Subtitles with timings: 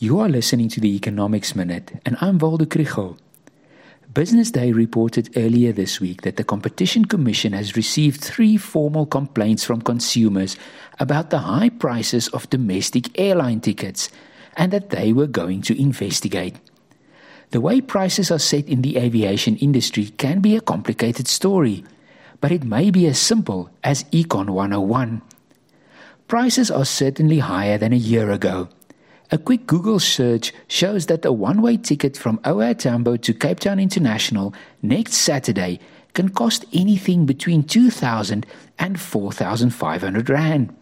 [0.00, 3.18] You are listening to the Economics Minute, and I'm Waldo Krugell.
[4.14, 9.64] Business Day reported earlier this week that the Competition Commission has received three formal complaints
[9.64, 10.56] from consumers
[11.00, 14.08] about the high prices of domestic airline tickets
[14.56, 16.54] and that they were going to investigate.
[17.50, 21.82] The way prices are set in the aviation industry can be a complicated story,
[22.40, 25.22] but it may be as simple as Econ 101.
[26.28, 28.68] Prices are certainly higher than a year ago.
[29.30, 33.60] A quick Google search shows that a one way ticket from OR Tambo to Cape
[33.60, 35.80] Town International next Saturday
[36.14, 38.46] can cost anything between 2,000
[38.78, 40.74] and 4,500 Rand.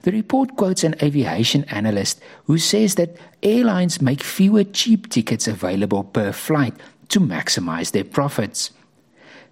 [0.00, 6.04] The report quotes an aviation analyst who says that airlines make fewer cheap tickets available
[6.04, 6.74] per flight
[7.10, 8.70] to maximize their profits.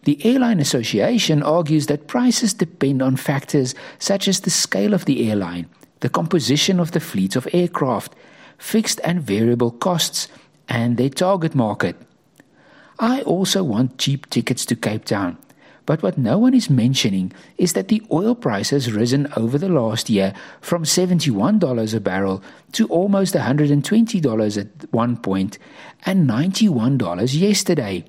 [0.05, 5.29] The Airline Association argues that prices depend on factors such as the scale of the
[5.29, 5.69] airline,
[6.01, 8.15] the composition of the fleet of aircraft,
[8.59, 10.29] fixed and variable costs,
[10.69, 11.97] and their target market.
[12.99, 15.37] I also want cheap tickets to Cape Town,
[15.85, 19.69] but what no one is mentioning is that the oil price has risen over the
[19.69, 25.59] last year from $71 a barrel to almost $120 at one point
[26.05, 28.05] and $91 yesterday.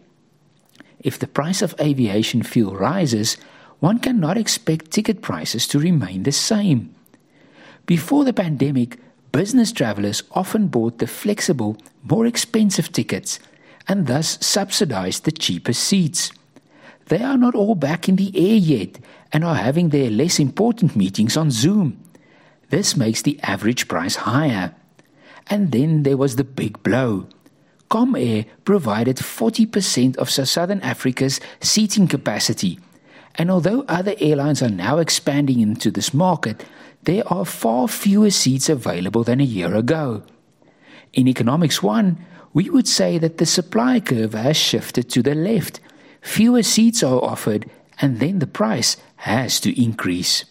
[1.00, 3.38] If the price of aviation fuel rises,
[3.80, 6.96] one cannot expect ticket prices to remain the same.
[7.88, 9.00] Before the pandemic,
[9.32, 13.40] business travelers often bought the flexible, more expensive tickets
[13.88, 16.32] and thus subsidized the cheaper seats.
[17.06, 19.00] They are not all back in the air yet
[19.32, 21.98] and are having their less important meetings on Zoom.
[22.70, 24.76] This makes the average price higher.
[25.50, 27.28] And then there was the big blow.
[27.90, 32.80] Comair provided 40% of Southern Africa's seating capacity.
[33.36, 36.66] And although other airlines are now expanding into this market,
[37.08, 40.24] there are far fewer seats available than a year ago.
[41.14, 42.18] In Economics 1,
[42.54, 45.80] we would say that the supply curve has shifted to the left.
[46.20, 47.70] Fewer seats are offered,
[48.02, 48.98] and then the price
[49.32, 50.44] has to increase.